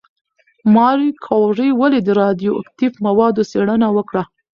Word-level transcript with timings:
ماري 0.75 1.09
کوري 1.27 1.69
ولې 1.79 1.99
د 2.03 2.09
راډیواکټیف 2.21 2.93
موادو 3.07 3.41
څېړنه 3.51 3.87
وکړه؟ 3.97 4.23